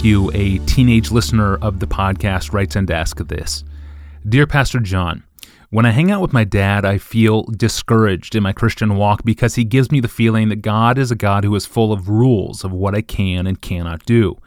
Matthew, 0.00 0.30
a 0.32 0.56
teenage 0.60 1.10
listener 1.10 1.56
of 1.56 1.78
the 1.78 1.86
podcast, 1.86 2.54
writes 2.54 2.74
in 2.74 2.86
to 2.86 2.94
ask 2.94 3.18
this 3.18 3.64
Dear 4.26 4.46
Pastor 4.46 4.80
John, 4.80 5.22
when 5.68 5.84
I 5.84 5.90
hang 5.90 6.10
out 6.10 6.22
with 6.22 6.32
my 6.32 6.42
dad, 6.42 6.86
I 6.86 6.96
feel 6.96 7.42
discouraged 7.42 8.34
in 8.34 8.42
my 8.42 8.54
Christian 8.54 8.96
walk 8.96 9.24
because 9.26 9.56
he 9.56 9.64
gives 9.64 9.92
me 9.92 10.00
the 10.00 10.08
feeling 10.08 10.48
that 10.48 10.62
God 10.62 10.96
is 10.96 11.10
a 11.10 11.14
God 11.14 11.44
who 11.44 11.54
is 11.54 11.66
full 11.66 11.92
of 11.92 12.08
rules 12.08 12.64
of 12.64 12.72
what 12.72 12.94
I 12.94 13.02
can 13.02 13.46
and 13.46 13.60
cannot 13.60 14.06
do. 14.06 14.38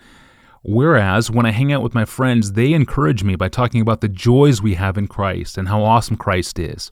Whereas 0.63 1.29
when 1.29 1.45
I 1.45 1.51
hang 1.51 1.71
out 1.71 1.83
with 1.83 1.93
my 1.93 2.05
friends, 2.05 2.53
they 2.53 2.73
encourage 2.73 3.23
me 3.23 3.35
by 3.35 3.49
talking 3.49 3.79
about 3.81 4.01
the 4.01 4.09
joys 4.09 4.59
we 4.59 4.73
have 4.73 4.97
in 4.97 5.05
Christ 5.05 5.59
and 5.59 5.67
how 5.67 5.83
awesome 5.83 6.17
Christ 6.17 6.57
is. 6.57 6.91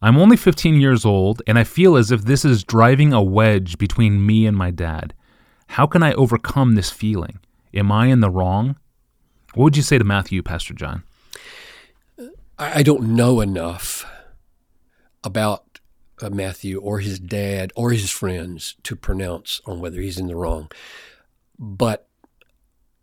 I'm 0.00 0.18
only 0.18 0.36
15 0.36 0.80
years 0.80 1.04
old, 1.04 1.42
and 1.48 1.58
I 1.58 1.64
feel 1.64 1.96
as 1.96 2.12
if 2.12 2.22
this 2.22 2.44
is 2.44 2.62
driving 2.62 3.12
a 3.12 3.20
wedge 3.20 3.76
between 3.76 4.24
me 4.24 4.46
and 4.46 4.56
my 4.56 4.70
dad. 4.70 5.14
How 5.66 5.88
can 5.88 6.04
I 6.04 6.12
overcome 6.12 6.76
this 6.76 6.88
feeling? 6.88 7.40
Am 7.74 7.90
I 7.90 8.06
in 8.06 8.20
the 8.20 8.30
wrong? 8.30 8.76
What 9.54 9.64
would 9.64 9.76
you 9.76 9.82
say 9.82 9.98
to 9.98 10.04
Matthew, 10.04 10.42
Pastor 10.42 10.74
John? 10.74 11.02
I 12.58 12.82
don't 12.82 13.16
know 13.16 13.40
enough 13.40 14.06
about 15.24 15.80
uh, 16.20 16.30
Matthew 16.30 16.80
or 16.80 17.00
his 17.00 17.18
dad 17.18 17.72
or 17.74 17.90
his 17.90 18.10
friends 18.10 18.76
to 18.84 18.94
pronounce 18.94 19.60
on 19.66 19.80
whether 19.80 20.00
he's 20.00 20.18
in 20.18 20.28
the 20.28 20.36
wrong. 20.36 20.70
But 21.58 22.08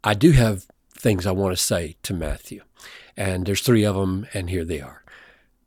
I 0.03 0.13
do 0.13 0.31
have 0.31 0.65
things 0.93 1.25
I 1.25 1.31
want 1.31 1.55
to 1.55 1.61
say 1.61 1.97
to 2.03 2.13
Matthew. 2.13 2.61
And 3.17 3.45
there's 3.45 3.61
three 3.61 3.83
of 3.83 3.95
them, 3.95 4.27
and 4.33 4.49
here 4.49 4.63
they 4.63 4.79
are. 4.79 5.03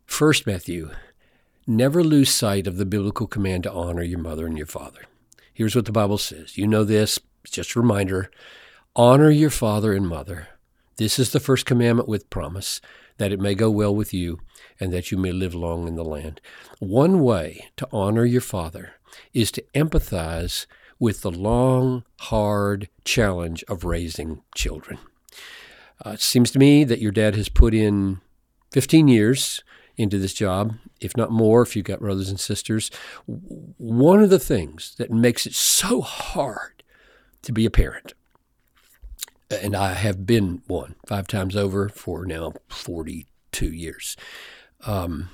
First, 0.06 0.46
Matthew, 0.46 0.90
never 1.66 2.02
lose 2.02 2.30
sight 2.30 2.66
of 2.66 2.76
the 2.76 2.86
biblical 2.86 3.26
command 3.26 3.64
to 3.64 3.72
honor 3.72 4.02
your 4.02 4.18
mother 4.18 4.46
and 4.46 4.56
your 4.56 4.66
father. 4.66 5.02
Here's 5.52 5.76
what 5.76 5.84
the 5.84 5.92
Bible 5.92 6.18
says. 6.18 6.56
You 6.56 6.66
know 6.66 6.84
this, 6.84 7.18
it's 7.44 7.52
just 7.52 7.76
a 7.76 7.80
reminder. 7.80 8.30
Honor 8.94 9.30
your 9.30 9.48
father 9.48 9.94
and 9.94 10.06
mother. 10.06 10.48
This 10.98 11.18
is 11.18 11.32
the 11.32 11.40
first 11.40 11.64
commandment 11.64 12.10
with 12.10 12.28
promise, 12.28 12.78
that 13.16 13.32
it 13.32 13.40
may 13.40 13.54
go 13.54 13.70
well 13.70 13.94
with 13.94 14.12
you 14.12 14.40
and 14.78 14.92
that 14.92 15.10
you 15.10 15.16
may 15.16 15.32
live 15.32 15.54
long 15.54 15.88
in 15.88 15.94
the 15.94 16.04
land. 16.04 16.42
One 16.78 17.20
way 17.20 17.68
to 17.78 17.88
honor 17.90 18.26
your 18.26 18.42
father 18.42 18.96
is 19.32 19.50
to 19.52 19.64
empathize 19.74 20.66
with 20.98 21.22
the 21.22 21.30
long, 21.30 22.04
hard 22.20 22.90
challenge 23.02 23.64
of 23.66 23.84
raising 23.84 24.42
children. 24.54 24.98
Uh, 26.04 26.10
it 26.10 26.20
seems 26.20 26.50
to 26.50 26.58
me 26.58 26.84
that 26.84 27.00
your 27.00 27.12
dad 27.12 27.34
has 27.34 27.48
put 27.48 27.72
in 27.72 28.20
15 28.72 29.08
years 29.08 29.64
into 29.96 30.18
this 30.18 30.34
job, 30.34 30.74
if 31.00 31.16
not 31.16 31.30
more, 31.30 31.62
if 31.62 31.74
you've 31.74 31.86
got 31.86 32.00
brothers 32.00 32.28
and 32.28 32.38
sisters. 32.38 32.90
One 33.26 34.22
of 34.22 34.28
the 34.28 34.38
things 34.38 34.94
that 34.98 35.10
makes 35.10 35.46
it 35.46 35.54
so 35.54 36.02
hard 36.02 36.82
to 37.40 37.52
be 37.52 37.64
a 37.64 37.70
parent, 37.70 38.12
and 39.60 39.74
I 39.74 39.94
have 39.94 40.26
been 40.26 40.62
one 40.66 40.94
five 41.06 41.26
times 41.26 41.56
over 41.56 41.88
for 41.88 42.24
now 42.24 42.54
42 42.68 43.66
years. 43.66 44.16
Um, 44.86 45.28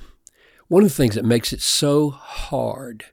one 0.68 0.82
of 0.82 0.88
the 0.90 0.94
things 0.94 1.14
that 1.14 1.24
makes 1.24 1.52
it 1.52 1.60
so 1.60 2.10
hard 2.10 3.04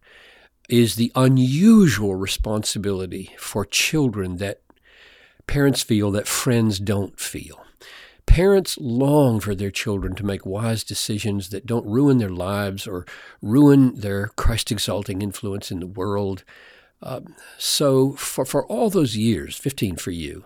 is 0.67 0.95
the 0.95 1.11
unusual 1.16 2.16
responsibility 2.16 3.31
for 3.38 3.66
children 3.66 4.38
that 4.38 4.61
parents 5.48 5.83
feel 5.83 6.11
that 6.11 6.28
friends 6.28 6.80
don't 6.80 7.20
feel. 7.20 7.61
Parents 8.26 8.78
long 8.80 9.39
for 9.39 9.53
their 9.53 9.72
children 9.72 10.16
to 10.16 10.26
make 10.26 10.45
wise 10.45 10.83
decisions 10.83 11.50
that 11.50 11.66
don't 11.66 11.86
ruin 11.86 12.17
their 12.17 12.30
lives 12.30 12.88
or 12.88 13.06
ruin 13.42 14.00
their 14.00 14.28
Christ 14.30 14.72
exalting 14.72 15.22
influence 15.22 15.72
in 15.72 15.80
the 15.80 15.88
world. 15.88 16.44
Uh, 17.02 17.22
so, 17.58 18.14
for, 18.14 18.45
for 18.45 18.66
all 18.66 18.89
those 18.89 19.16
years, 19.16 19.58
15 19.58 19.98
for 19.98 20.11
you, 20.11 20.44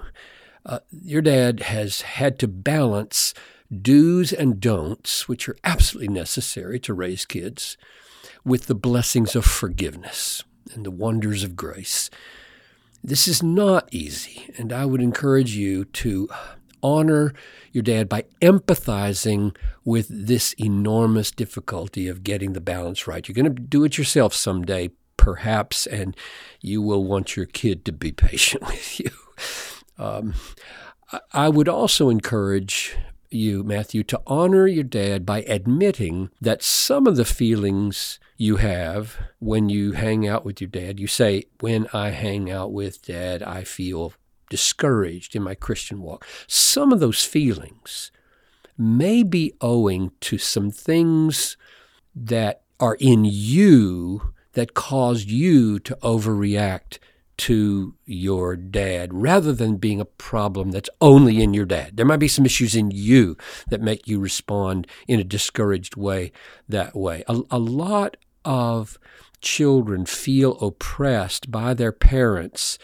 uh, 0.66 0.80
your 0.92 1.22
dad 1.22 1.62
has 1.62 2.02
had 2.02 2.40
to 2.40 2.48
balance 2.48 3.34
do's 3.82 4.34
and 4.34 4.60
don'ts, 4.60 5.28
which 5.28 5.48
are 5.48 5.58
absolutely 5.64 6.14
necessary 6.14 6.80
to 6.80 6.94
raise 6.94 7.26
kids, 7.26 7.78
with 8.44 8.68
the 8.68 8.76
blessings 8.76 9.36
of 9.36 9.46
forgiveness 9.46 10.44
and 10.74 10.86
the 10.86 10.92
wonders 10.92 11.44
of 11.44 11.56
grace. 11.56 12.10
This 13.04 13.28
is 13.28 13.42
not 13.42 13.88
easy, 13.92 14.54
and 14.58 14.74
I 14.74 14.86
would 14.86 15.02
encourage 15.02 15.56
you 15.56 15.86
to 15.86 16.30
honor 16.82 17.34
your 17.72 17.82
dad 17.82 18.10
by 18.10 18.26
empathizing 18.42 19.56
with 19.84 20.08
this 20.10 20.54
enormous 20.54 21.32
difficulty 21.32 22.08
of 22.08 22.24
getting 22.24 22.54
the 22.54 22.62
balance 22.62 23.08
right. 23.08 23.28
You're 23.28 23.36
going 23.36 23.54
to 23.54 23.62
do 23.62 23.84
it 23.84 23.98
yourself 23.98 24.34
someday, 24.34 24.92
perhaps, 25.18 25.86
and 25.86 26.16
you 26.62 26.82
will 26.82 27.04
want 27.04 27.36
your 27.36 27.46
kid 27.46 27.86
to 27.86 27.92
be 27.92 28.12
patient 28.12 28.66
with 28.68 29.00
you. 29.00 29.12
Um, 30.00 30.34
I 31.34 31.50
would 31.50 31.68
also 31.68 32.10
encourage 32.10 32.98
you, 33.30 33.64
Matthew, 33.64 34.04
to 34.06 34.22
honor 34.26 34.66
your 34.66 34.84
dad 34.84 35.26
by 35.26 35.42
admitting 35.42 36.30
that 36.42 36.64
some 36.64 37.06
of 37.06 37.16
the 37.16 37.26
feelings 37.26 38.20
you 38.38 38.56
have 38.56 39.18
when 39.40 39.70
you 39.70 39.92
hang 39.92 40.28
out 40.28 40.46
with 40.46 40.62
your 40.62 40.70
dad, 40.70 41.00
you 41.00 41.08
say, 41.08 41.44
When 41.60 41.88
I 41.94 42.10
hang 42.10 42.50
out 42.50 42.72
with 42.72 43.06
dad, 43.06 43.44
I 43.44 43.64
feel 43.64 44.14
discouraged 44.50 45.36
in 45.36 45.44
my 45.44 45.54
Christian 45.54 46.02
walk. 46.02 46.26
Some 46.48 46.92
of 46.92 47.00
those 47.00 47.24
feelings 47.24 48.12
may 48.78 49.24
be 49.24 49.54
owing 49.62 50.12
to 50.22 50.38
some 50.38 50.72
things 50.72 51.58
that 52.16 52.62
are 52.80 52.96
in 53.00 53.26
you 53.26 54.34
that 54.54 54.74
caused 54.74 55.30
you 55.30 55.80
to 55.80 55.98
overreact 56.02 56.98
to 57.40 57.96
your 58.06 58.58
dad 58.58 59.14
rather 59.14 59.54
than 59.54 59.78
being 59.78 60.02
a 60.02 60.06
problem 60.06 60.72
that's 60.72 60.90
only 61.00 61.42
in 61.42 61.54
your 61.54 61.66
dad. 61.66 61.96
There 61.96 62.06
might 62.06 62.18
be 62.18 62.28
some 62.28 62.46
issues 62.46 62.76
in 62.76 62.92
you 62.92 63.38
that 63.70 63.82
make 63.82 64.08
you 64.08 64.20
respond 64.20 64.88
in 65.08 65.20
a 65.20 65.24
discouraged 65.24 65.96
way 65.96 66.32
that 66.68 66.96
way. 66.96 67.24
A, 67.28 67.42
a 67.50 67.60
lot 67.60 68.18
of 68.44 69.00
children 69.42 70.06
feel 70.06 70.58
oppressed 70.60 71.50
by 71.50 71.74
their 71.74 71.94
parents 71.94 72.78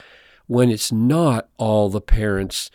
when 0.48 0.70
it's 0.70 0.92
not 0.92 1.50
all 1.58 1.90
the 1.90 2.02
parents' 2.02 2.72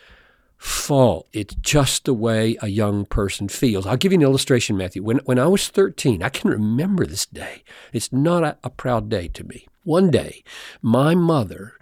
fault. 0.57 1.27
It's 1.33 1.55
just 1.55 2.05
the 2.05 2.13
way 2.13 2.57
a 2.61 2.67
young 2.67 3.05
person 3.05 3.47
feels. 3.47 3.87
I'll 3.87 3.97
give 3.97 4.11
you 4.11 4.19
an 4.19 4.23
illustration, 4.23 4.77
Matthew. 4.77 5.01
When, 5.01 5.17
when 5.25 5.39
I 5.39 5.47
was 5.47 5.67
13, 5.67 6.21
I 6.21 6.29
can 6.29 6.51
remember 6.51 7.07
this 7.07 7.25
day. 7.25 7.63
It's 7.91 8.13
not 8.13 8.43
a, 8.43 8.57
a 8.63 8.69
proud 8.69 9.09
day 9.09 9.27
to 9.29 9.43
me. 9.43 9.65
One 9.83 10.11
day, 10.11 10.43
my 10.81 11.15
mother 11.15 11.73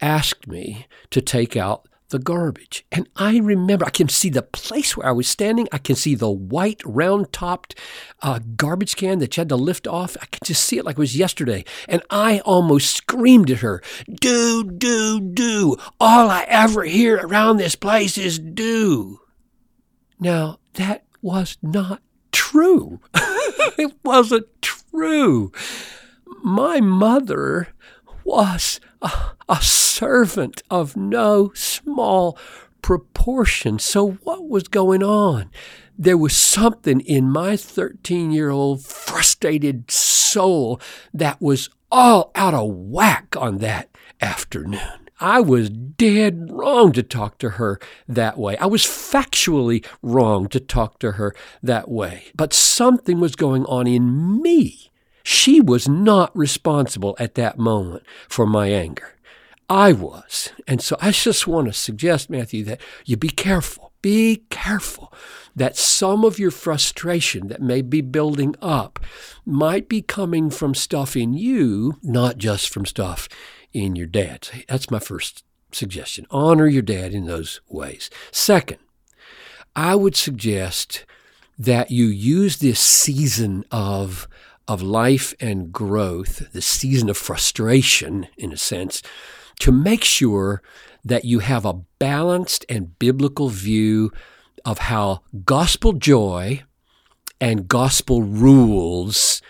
asked 0.00 0.46
me 0.46 0.86
to 1.10 1.20
take 1.20 1.56
out 1.56 1.88
the 2.10 2.18
garbage. 2.18 2.84
And 2.92 3.08
I 3.16 3.38
remember, 3.38 3.84
I 3.84 3.90
can 3.90 4.08
see 4.08 4.28
the 4.28 4.42
place 4.42 4.96
where 4.96 5.06
I 5.06 5.12
was 5.12 5.28
standing. 5.28 5.66
I 5.72 5.78
can 5.78 5.96
see 5.96 6.14
the 6.14 6.30
white, 6.30 6.80
round 6.84 7.32
topped 7.32 7.78
uh, 8.22 8.40
garbage 8.56 8.96
can 8.96 9.18
that 9.18 9.36
you 9.36 9.40
had 9.40 9.48
to 9.48 9.56
lift 9.56 9.86
off. 9.86 10.16
I 10.20 10.26
could 10.26 10.44
just 10.44 10.64
see 10.64 10.78
it 10.78 10.84
like 10.84 10.96
it 10.96 10.98
was 10.98 11.16
yesterday. 11.16 11.64
And 11.88 12.02
I 12.10 12.40
almost 12.40 12.96
screamed 12.96 13.50
at 13.50 13.58
her, 13.58 13.82
Do, 14.08 14.64
do, 14.64 15.20
do. 15.20 15.76
All 15.98 16.30
I 16.30 16.44
ever 16.48 16.84
hear 16.84 17.16
around 17.16 17.56
this 17.56 17.74
place 17.74 18.18
is 18.18 18.38
do. 18.38 19.20
Now, 20.20 20.58
that 20.74 21.04
was 21.22 21.56
not 21.62 22.00
true. 22.30 23.00
it 23.14 23.92
wasn't 24.04 24.46
true. 24.62 25.50
My 26.42 26.80
mother 26.80 27.68
was 28.24 28.80
a, 29.02 29.10
a 29.48 29.60
servant 29.62 30.62
of 30.70 30.96
no 30.96 31.52
small 31.54 32.38
proportion. 32.82 33.78
So, 33.78 34.12
what 34.22 34.48
was 34.48 34.68
going 34.68 35.02
on? 35.02 35.50
There 35.96 36.18
was 36.18 36.36
something 36.36 37.00
in 37.00 37.30
my 37.30 37.56
13 37.56 38.30
year 38.30 38.50
old 38.50 38.84
frustrated 38.84 39.90
soul 39.90 40.80
that 41.12 41.40
was 41.40 41.70
all 41.90 42.30
out 42.34 42.54
of 42.54 42.68
whack 42.68 43.36
on 43.36 43.58
that 43.58 43.90
afternoon. 44.20 45.08
I 45.20 45.40
was 45.40 45.70
dead 45.70 46.50
wrong 46.50 46.92
to 46.92 47.02
talk 47.02 47.38
to 47.38 47.50
her 47.50 47.78
that 48.08 48.36
way. 48.36 48.56
I 48.58 48.66
was 48.66 48.84
factually 48.84 49.86
wrong 50.02 50.48
to 50.48 50.58
talk 50.58 50.98
to 50.98 51.12
her 51.12 51.34
that 51.62 51.88
way. 51.88 52.24
But 52.34 52.52
something 52.52 53.20
was 53.20 53.36
going 53.36 53.64
on 53.66 53.86
in 53.86 54.42
me 54.42 54.90
she 55.24 55.60
was 55.60 55.88
not 55.88 56.36
responsible 56.36 57.16
at 57.18 57.34
that 57.34 57.58
moment 57.58 58.04
for 58.28 58.46
my 58.46 58.68
anger. 58.68 59.16
I 59.68 59.92
was. 59.92 60.52
And 60.68 60.82
so 60.82 60.96
I 61.00 61.10
just 61.10 61.46
want 61.46 61.66
to 61.66 61.72
suggest, 61.72 62.28
Matthew, 62.30 62.62
that 62.64 62.80
you 63.04 63.16
be 63.16 63.30
careful. 63.30 63.92
Be 64.02 64.44
careful 64.50 65.10
that 65.56 65.78
some 65.78 66.24
of 66.24 66.38
your 66.38 66.50
frustration 66.50 67.48
that 67.48 67.62
may 67.62 67.80
be 67.80 68.02
building 68.02 68.54
up 68.60 69.00
might 69.46 69.88
be 69.88 70.02
coming 70.02 70.50
from 70.50 70.74
stuff 70.74 71.16
in 71.16 71.32
you, 71.32 71.98
not 72.02 72.36
just 72.36 72.68
from 72.68 72.84
stuff 72.84 73.30
in 73.72 73.96
your 73.96 74.06
dad. 74.06 74.46
That's 74.68 74.90
my 74.90 74.98
first 74.98 75.42
suggestion. 75.72 76.26
Honor 76.30 76.66
your 76.66 76.82
dad 76.82 77.14
in 77.14 77.24
those 77.24 77.62
ways. 77.66 78.10
Second, 78.30 78.78
I 79.74 79.94
would 79.94 80.16
suggest 80.16 81.06
that 81.58 81.90
you 81.90 82.04
use 82.04 82.58
this 82.58 82.80
season 82.80 83.64
of 83.70 84.28
of 84.66 84.82
life 84.82 85.34
and 85.40 85.72
growth, 85.72 86.52
the 86.52 86.62
season 86.62 87.10
of 87.10 87.16
frustration, 87.16 88.26
in 88.36 88.52
a 88.52 88.56
sense, 88.56 89.02
to 89.60 89.70
make 89.72 90.04
sure 90.04 90.62
that 91.04 91.24
you 91.24 91.40
have 91.40 91.64
a 91.64 91.80
balanced 91.98 92.64
and 92.68 92.98
biblical 92.98 93.48
view 93.48 94.10
of 94.64 94.78
how 94.78 95.20
gospel 95.44 95.92
joy 95.92 96.62
and 97.40 97.68
gospel 97.68 98.22
rules 98.22 99.42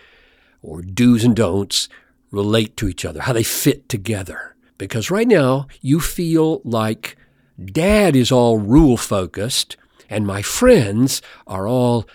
or 0.62 0.82
do's 0.82 1.24
and 1.24 1.36
don'ts 1.36 1.88
relate 2.30 2.76
to 2.76 2.88
each 2.88 3.04
other, 3.04 3.20
how 3.22 3.32
they 3.32 3.44
fit 3.44 3.88
together. 3.88 4.56
Because 4.78 5.10
right 5.10 5.28
now 5.28 5.68
you 5.80 6.00
feel 6.00 6.60
like 6.64 7.16
dad 7.64 8.16
is 8.16 8.32
all 8.32 8.58
rule 8.58 8.96
focused 8.96 9.76
and 10.08 10.26
my 10.26 10.42
friends 10.42 11.22
are 11.46 11.66
all 11.66 12.06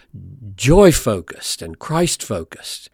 joy 0.56 0.92
focused 0.92 1.62
and 1.62 1.80
Christ 1.80 2.24
focused 2.24 2.90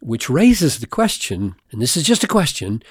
which 0.00 0.30
raises 0.30 0.78
the 0.78 0.86
question, 0.86 1.54
and 1.70 1.80
this 1.80 1.96
is 1.96 2.04
just 2.04 2.24
a 2.24 2.28
question 2.28 2.82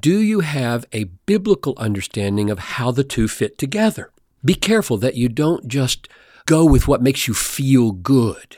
do 0.00 0.18
you 0.18 0.40
have 0.40 0.84
a 0.92 1.04
biblical 1.04 1.74
understanding 1.76 2.50
of 2.50 2.58
how 2.58 2.90
the 2.90 3.04
two 3.04 3.28
fit 3.28 3.56
together? 3.56 4.10
Be 4.44 4.54
careful 4.54 4.98
that 4.98 5.14
you 5.14 5.28
don't 5.28 5.68
just 5.68 6.08
go 6.44 6.64
with 6.64 6.86
what 6.86 7.02
makes 7.02 7.26
you 7.26 7.34
feel 7.34 7.92
good. 7.92 8.56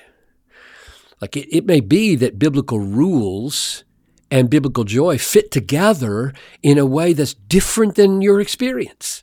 Like 1.20 1.36
it, 1.36 1.54
it 1.54 1.66
may 1.66 1.80
be 1.80 2.16
that 2.16 2.38
biblical 2.38 2.80
rules 2.80 3.84
and 4.30 4.50
biblical 4.50 4.84
joy 4.84 5.18
fit 5.18 5.50
together 5.50 6.32
in 6.62 6.78
a 6.78 6.86
way 6.86 7.12
that's 7.12 7.34
different 7.34 7.94
than 7.94 8.22
your 8.22 8.40
experience, 8.40 9.22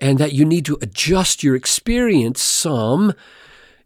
and 0.00 0.18
that 0.18 0.32
you 0.32 0.44
need 0.44 0.64
to 0.66 0.78
adjust 0.80 1.42
your 1.42 1.56
experience 1.56 2.42
some 2.42 3.12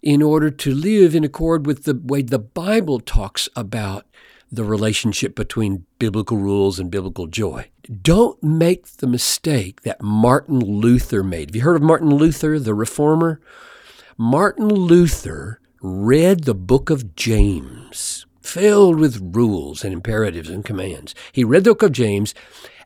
in 0.03 0.21
order 0.21 0.51
to 0.51 0.75
live 0.75 1.15
in 1.15 1.25
accord 1.25 1.67
with 1.67 1.85
the 1.85 2.01
way 2.05 2.23
the 2.23 2.39
Bible 2.39 3.01
talks 3.01 3.49
about 3.55 4.05
the 4.51 4.65
relationship 4.65 5.35
between 5.35 5.87
biblical 5.99 6.37
rules 6.37 6.79
and 6.79 6.91
biblical 6.91 7.27
joy. 7.27 7.71
Don't 8.03 8.41
make 8.43 8.87
the 8.99 9.07
mistake 9.07 9.83
that 9.83 10.03
Martin 10.03 10.61
Luther 10.61 11.23
made. 11.23 11.49
Have 11.49 11.57
you 11.57 11.63
heard 11.63 11.77
of 11.77 11.83
Martin 11.83 12.11
Luther, 12.11 12.59
the 12.59 12.75
reformer? 12.75 13.41
Martin 14.19 14.69
Luther 14.69 15.61
read 15.81 16.45
the 16.45 16.55
book 16.55 16.91
of 16.91 17.17
James, 17.17 18.27
filled 18.43 19.01
with 19.01 19.35
rules 19.35 19.85
and 19.85 19.93
imperatives 19.93 20.51
and 20.51 20.65
commands. 20.65 21.15
He 21.33 21.45
read 21.45 21.65
the 21.65 21.71
book 21.71 21.83
of 21.83 21.93
James 21.93 22.35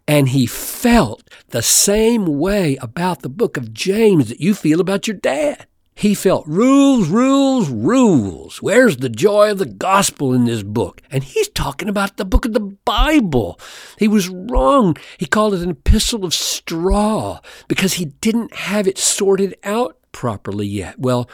and 0.09 0.29
he 0.29 0.47
felt 0.47 1.29
the 1.49 1.63
same 1.63 2.27
way 2.27 2.77
about 2.77 3.23
the 3.23 3.29
book 3.29 3.57
of 3.57 3.73
James 3.73 4.29
that 4.29 4.41
you 4.41 4.55
feel 4.55 4.81
about 4.81 5.07
your 5.07 5.17
dad. 5.17 5.67
He 5.99 6.15
felt 6.15 6.47
rules, 6.47 7.09
rules, 7.09 7.71
rules. 7.71 8.61
Where's 8.61 8.99
the 8.99 9.09
joy 9.09 9.53
of 9.53 9.59
the 9.59 9.65
gospel 9.65 10.35
in 10.35 10.45
this 10.45 10.63
book? 10.63 11.01
And 11.11 11.25
he's 11.25 11.49
talking 11.49 11.89
about 11.89 12.19
the 12.19 12.27
book 12.27 12.45
of 12.45 12.53
the 12.53 12.61
Bible. 12.61 13.59
He 13.99 14.07
was 14.07 14.29
wrong. 14.29 14.99
He 15.17 15.25
called 15.25 15.55
it 15.55 15.63
an 15.63 15.71
epistle 15.71 16.27
of 16.27 16.35
straw 16.35 17.41
because 17.67 17.95
he 17.95 18.05
didn't 18.05 18.55
have 18.55 18.87
it 18.87 18.99
sorted 18.99 19.57
out 19.65 19.97
properly 20.13 20.67
yet. 20.67 20.99
Well, 20.99 21.31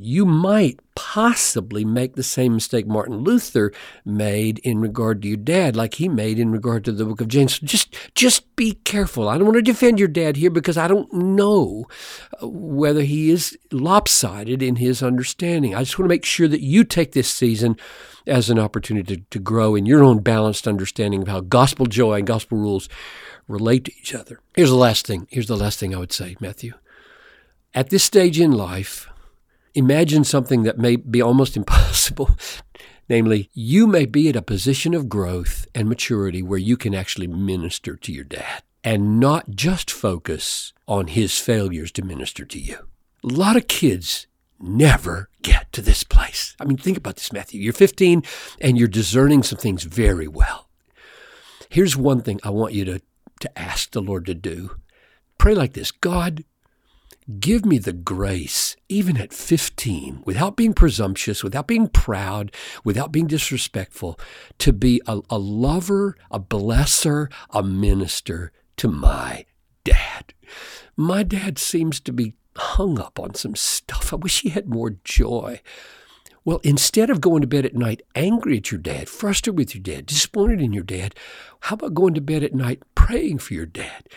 you 0.00 0.24
might 0.24 0.80
possibly 0.94 1.84
make 1.84 2.14
the 2.14 2.22
same 2.22 2.54
mistake 2.54 2.86
Martin 2.86 3.18
Luther 3.18 3.72
made 4.04 4.58
in 4.60 4.80
regard 4.80 5.22
to 5.22 5.28
your 5.28 5.36
dad, 5.36 5.76
like 5.76 5.94
he 5.94 6.08
made 6.08 6.38
in 6.38 6.52
regard 6.52 6.84
to 6.84 6.92
the 6.92 7.04
book 7.04 7.20
of 7.20 7.28
James. 7.28 7.58
Just, 7.60 7.94
just 8.14 8.54
be 8.56 8.72
careful. 8.84 9.28
I 9.28 9.36
don't 9.36 9.46
want 9.46 9.56
to 9.56 9.62
defend 9.62 9.98
your 9.98 10.08
dad 10.08 10.36
here 10.36 10.50
because 10.50 10.76
I 10.76 10.88
don't 10.88 11.12
know 11.12 11.86
uh, 12.42 12.48
whether 12.48 13.02
he 13.02 13.30
is 13.30 13.58
lopsided 13.72 14.62
in 14.62 14.76
his 14.76 15.02
understanding. 15.02 15.74
I 15.74 15.84
just 15.84 15.98
want 15.98 16.06
to 16.06 16.14
make 16.14 16.24
sure 16.24 16.48
that 16.48 16.60
you 16.60 16.84
take 16.84 17.12
this 17.12 17.30
season 17.30 17.76
as 18.26 18.50
an 18.50 18.58
opportunity 18.58 19.16
to, 19.16 19.22
to 19.30 19.38
grow 19.38 19.74
in 19.74 19.86
your 19.86 20.04
own 20.04 20.20
balanced 20.20 20.68
understanding 20.68 21.22
of 21.22 21.28
how 21.28 21.40
gospel 21.40 21.86
joy 21.86 22.18
and 22.18 22.26
gospel 22.26 22.58
rules 22.58 22.88
relate 23.48 23.84
to 23.84 23.92
each 23.98 24.14
other. 24.14 24.40
Here's 24.54 24.70
the 24.70 24.76
last 24.76 25.06
thing. 25.06 25.26
Here's 25.30 25.48
the 25.48 25.56
last 25.56 25.78
thing 25.78 25.94
I 25.94 25.98
would 25.98 26.12
say, 26.12 26.36
Matthew. 26.40 26.74
At 27.74 27.90
this 27.90 28.04
stage 28.04 28.40
in 28.40 28.52
life, 28.52 29.08
imagine 29.74 30.24
something 30.24 30.62
that 30.64 30.78
may 30.78 30.96
be 30.96 31.22
almost 31.22 31.56
impossible. 31.56 32.30
Namely, 33.08 33.50
you 33.52 33.86
may 33.88 34.06
be 34.06 34.28
at 34.28 34.36
a 34.36 34.42
position 34.42 34.94
of 34.94 35.08
growth 35.08 35.66
and 35.74 35.88
maturity 35.88 36.42
where 36.42 36.58
you 36.58 36.76
can 36.76 36.94
actually 36.94 37.26
minister 37.26 37.96
to 37.96 38.12
your 38.12 38.24
dad 38.24 38.62
and 38.84 39.18
not 39.18 39.50
just 39.50 39.90
focus 39.90 40.72
on 40.86 41.08
his 41.08 41.38
failures 41.38 41.90
to 41.92 42.02
minister 42.02 42.44
to 42.44 42.58
you. 42.58 42.88
A 43.24 43.28
lot 43.28 43.56
of 43.56 43.68
kids 43.68 44.26
never 44.60 45.28
get 45.42 45.72
to 45.72 45.82
this 45.82 46.04
place. 46.04 46.54
I 46.60 46.64
mean, 46.64 46.76
think 46.76 46.96
about 46.96 47.16
this, 47.16 47.32
Matthew. 47.32 47.60
You're 47.60 47.72
15 47.72 48.22
and 48.60 48.78
you're 48.78 48.88
discerning 48.88 49.42
some 49.42 49.58
things 49.58 49.82
very 49.82 50.28
well. 50.28 50.68
Here's 51.68 51.96
one 51.96 52.20
thing 52.20 52.40
I 52.42 52.50
want 52.50 52.74
you 52.74 52.84
to, 52.86 53.00
to 53.40 53.58
ask 53.58 53.90
the 53.90 54.02
Lord 54.02 54.26
to 54.26 54.34
do 54.34 54.76
pray 55.38 55.54
like 55.54 55.72
this 55.72 55.90
God, 55.90 56.44
Give 57.38 57.64
me 57.64 57.78
the 57.78 57.92
grace, 57.92 58.76
even 58.88 59.16
at 59.16 59.32
15, 59.32 60.22
without 60.24 60.56
being 60.56 60.72
presumptuous, 60.72 61.44
without 61.44 61.66
being 61.66 61.88
proud, 61.88 62.52
without 62.82 63.12
being 63.12 63.26
disrespectful, 63.26 64.18
to 64.58 64.72
be 64.72 65.00
a, 65.06 65.20
a 65.30 65.38
lover, 65.38 66.16
a 66.30 66.40
blesser, 66.40 67.30
a 67.50 67.62
minister 67.62 68.52
to 68.78 68.88
my 68.88 69.44
dad. 69.84 70.34
My 70.96 71.22
dad 71.22 71.58
seems 71.58 72.00
to 72.00 72.12
be 72.12 72.34
hung 72.56 72.98
up 72.98 73.20
on 73.20 73.34
some 73.34 73.54
stuff. 73.54 74.12
I 74.12 74.16
wish 74.16 74.40
he 74.40 74.48
had 74.48 74.68
more 74.68 74.96
joy. 75.04 75.60
Well, 76.44 76.60
instead 76.62 77.10
of 77.10 77.20
going 77.20 77.42
to 77.42 77.46
bed 77.46 77.66
at 77.66 77.74
night 77.74 78.02
angry 78.14 78.56
at 78.56 78.72
your 78.72 78.80
dad, 78.80 79.08
frustrated 79.08 79.58
with 79.58 79.74
your 79.74 79.82
dad, 79.82 80.06
disappointed 80.06 80.60
in 80.60 80.72
your 80.72 80.82
dad, 80.82 81.14
how 81.60 81.74
about 81.74 81.94
going 81.94 82.14
to 82.14 82.20
bed 82.20 82.42
at 82.42 82.54
night 82.54 82.82
praying 82.94 83.38
for 83.38 83.54
your 83.54 83.66
dad? 83.66 84.08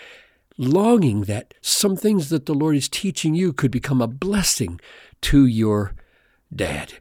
Longing 0.57 1.21
that 1.21 1.53
some 1.61 1.95
things 1.95 2.29
that 2.29 2.45
the 2.45 2.53
Lord 2.53 2.75
is 2.75 2.89
teaching 2.89 3.33
you 3.33 3.53
could 3.53 3.71
become 3.71 4.01
a 4.01 4.07
blessing 4.07 4.79
to 5.21 5.45
your 5.45 5.95
dad. 6.53 6.94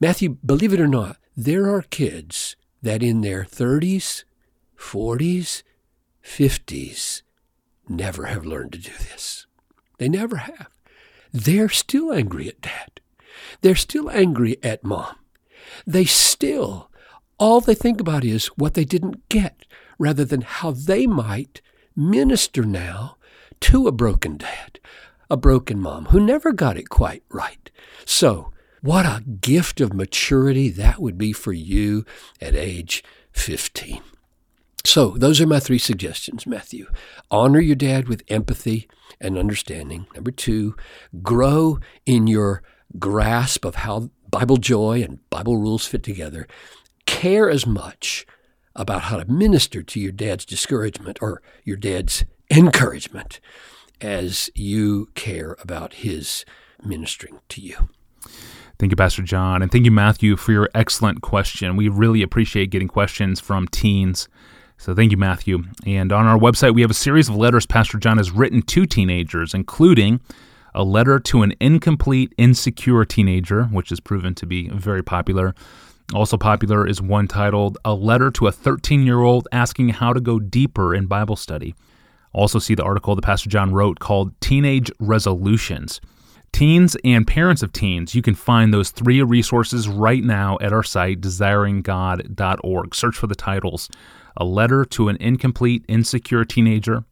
Matthew, 0.00 0.36
believe 0.44 0.72
it 0.72 0.80
or 0.80 0.88
not, 0.88 1.16
there 1.36 1.72
are 1.72 1.82
kids 1.82 2.56
that 2.82 3.02
in 3.02 3.20
their 3.20 3.44
30s, 3.44 4.24
40s, 4.76 5.62
50s 6.24 7.22
never 7.88 8.26
have 8.26 8.44
learned 8.44 8.72
to 8.72 8.78
do 8.78 8.90
this. 8.90 9.46
They 9.98 10.08
never 10.08 10.36
have. 10.36 10.68
They're 11.32 11.68
still 11.68 12.12
angry 12.12 12.48
at 12.48 12.60
dad. 12.60 13.00
They're 13.60 13.74
still 13.74 14.10
angry 14.10 14.58
at 14.62 14.84
mom. 14.84 15.16
They 15.86 16.04
still, 16.04 16.90
all 17.38 17.60
they 17.60 17.74
think 17.74 18.00
about 18.00 18.24
is 18.24 18.46
what 18.48 18.74
they 18.74 18.84
didn't 18.84 19.28
get 19.28 19.64
rather 19.98 20.24
than 20.24 20.42
how 20.42 20.72
they 20.72 21.06
might 21.06 21.62
minister 21.96 22.64
now 22.64 23.16
to 23.60 23.86
a 23.86 23.92
broken 23.92 24.36
dad, 24.36 24.78
a 25.30 25.36
broken 25.36 25.80
mom 25.80 26.06
who 26.06 26.20
never 26.20 26.52
got 26.52 26.76
it 26.76 26.88
quite 26.88 27.22
right. 27.28 27.70
So, 28.04 28.52
what 28.80 29.06
a 29.06 29.22
gift 29.40 29.80
of 29.80 29.94
maturity 29.94 30.68
that 30.70 31.00
would 31.00 31.16
be 31.16 31.32
for 31.32 31.52
you 31.52 32.04
at 32.40 32.56
age 32.56 33.04
15. 33.32 34.02
So, 34.84 35.10
those 35.10 35.40
are 35.40 35.46
my 35.46 35.60
three 35.60 35.78
suggestions, 35.78 36.46
Matthew. 36.46 36.90
Honor 37.30 37.60
your 37.60 37.76
dad 37.76 38.08
with 38.08 38.24
empathy 38.28 38.88
and 39.20 39.38
understanding. 39.38 40.06
Number 40.14 40.32
two, 40.32 40.74
grow 41.22 41.78
in 42.04 42.26
your 42.26 42.62
grasp 42.98 43.64
of 43.64 43.76
how 43.76 44.10
Bible 44.28 44.56
joy 44.56 45.02
and 45.02 45.18
Bible 45.30 45.58
rules 45.58 45.86
fit 45.86 46.02
together. 46.02 46.48
Care 47.06 47.48
as 47.48 47.66
much 47.66 48.26
about 48.74 49.02
how 49.02 49.18
to 49.18 49.30
minister 49.30 49.82
to 49.82 50.00
your 50.00 50.12
dad's 50.12 50.44
discouragement 50.44 51.18
or 51.20 51.42
your 51.64 51.76
dad's 51.76 52.24
encouragement 52.50 53.40
as 54.00 54.50
you 54.54 55.08
care 55.14 55.56
about 55.62 55.94
his 55.94 56.44
ministering 56.84 57.40
to 57.48 57.60
you. 57.60 57.88
Thank 58.78 58.90
you, 58.90 58.96
Pastor 58.96 59.22
John. 59.22 59.62
And 59.62 59.70
thank 59.70 59.84
you, 59.84 59.90
Matthew, 59.90 60.36
for 60.36 60.52
your 60.52 60.68
excellent 60.74 61.22
question. 61.22 61.76
We 61.76 61.88
really 61.88 62.22
appreciate 62.22 62.70
getting 62.70 62.88
questions 62.88 63.38
from 63.38 63.68
teens. 63.68 64.28
So 64.76 64.94
thank 64.94 65.12
you, 65.12 65.16
Matthew. 65.16 65.62
And 65.86 66.12
on 66.12 66.26
our 66.26 66.38
website, 66.38 66.74
we 66.74 66.80
have 66.80 66.90
a 66.90 66.94
series 66.94 67.28
of 67.28 67.36
letters 67.36 67.66
Pastor 67.66 67.98
John 67.98 68.16
has 68.16 68.32
written 68.32 68.62
to 68.62 68.86
teenagers, 68.86 69.54
including 69.54 70.20
a 70.74 70.82
letter 70.82 71.20
to 71.20 71.42
an 71.42 71.54
incomplete, 71.60 72.34
insecure 72.38 73.04
teenager, 73.04 73.64
which 73.64 73.90
has 73.90 74.00
proven 74.00 74.34
to 74.34 74.46
be 74.46 74.68
very 74.70 75.02
popular, 75.02 75.54
also 76.14 76.36
popular 76.36 76.86
is 76.86 77.00
one 77.00 77.28
titled 77.28 77.78
A 77.84 77.94
Letter 77.94 78.30
to 78.32 78.46
a 78.46 78.52
13 78.52 79.04
Year 79.04 79.20
Old 79.20 79.48
Asking 79.52 79.90
How 79.90 80.12
to 80.12 80.20
Go 80.20 80.38
Deeper 80.38 80.94
in 80.94 81.06
Bible 81.06 81.36
Study. 81.36 81.74
Also, 82.32 82.58
see 82.58 82.74
the 82.74 82.84
article 82.84 83.14
that 83.14 83.22
Pastor 83.22 83.50
John 83.50 83.72
wrote 83.72 83.98
called 83.98 84.38
Teenage 84.40 84.90
Resolutions. 84.98 86.00
Teens 86.52 86.96
and 87.02 87.26
parents 87.26 87.62
of 87.62 87.72
teens, 87.72 88.14
you 88.14 88.20
can 88.20 88.34
find 88.34 88.72
those 88.72 88.90
three 88.90 89.22
resources 89.22 89.88
right 89.88 90.22
now 90.22 90.58
at 90.60 90.72
our 90.72 90.82
site, 90.82 91.20
desiringgod.org. 91.20 92.94
Search 92.94 93.16
for 93.16 93.26
the 93.26 93.34
titles 93.34 93.88
A 94.36 94.44
Letter 94.44 94.84
to 94.86 95.08
an 95.08 95.16
Incomplete, 95.18 95.84
Insecure 95.88 96.44
Teenager, 96.44 97.04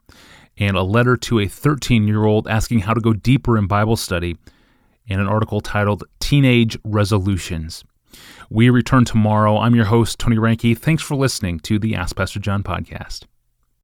and 0.58 0.76
A 0.76 0.82
Letter 0.82 1.16
to 1.16 1.38
a 1.38 1.48
13 1.48 2.06
Year 2.06 2.24
Old 2.24 2.48
Asking 2.48 2.80
How 2.80 2.92
to 2.92 3.00
Go 3.00 3.14
Deeper 3.14 3.56
in 3.56 3.66
Bible 3.66 3.96
Study, 3.96 4.36
and 5.08 5.20
an 5.20 5.26
article 5.26 5.62
titled 5.62 6.04
Teenage 6.20 6.78
Resolutions. 6.84 7.82
We 8.50 8.70
return 8.70 9.04
tomorrow. 9.04 9.58
I'm 9.58 9.74
your 9.74 9.86
host, 9.86 10.18
Tony 10.18 10.36
Reinke. 10.36 10.76
Thanks 10.76 11.02
for 11.02 11.14
listening 11.14 11.60
to 11.60 11.78
the 11.78 11.94
Ask 11.94 12.16
Pastor 12.16 12.40
John 12.40 12.62
podcast. 12.62 13.24